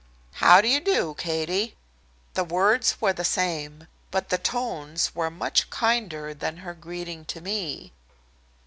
"How 0.41 0.61
do 0.61 0.67
you 0.67 0.79
do, 0.79 1.13
Katie?" 1.19 1.75
The 2.33 2.43
words 2.43 2.97
were 2.99 3.13
the 3.13 3.23
same, 3.23 3.87
but 4.09 4.29
the 4.29 4.39
tones 4.39 5.13
were 5.13 5.29
much 5.29 5.69
kinder 5.69 6.33
than 6.33 6.57
her 6.65 6.73
greeting 6.73 7.23
to 7.25 7.39
me. 7.39 7.93